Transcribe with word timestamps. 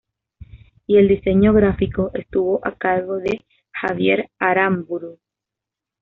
Y 0.87 0.97
el 0.97 1.07
diseño 1.07 1.53
gráfico 1.53 2.09
estuvo 2.15 2.59
a 2.65 2.71
cargo 2.75 3.17
de 3.17 3.45
Javier 3.71 4.31
Aramburu. 4.39 5.19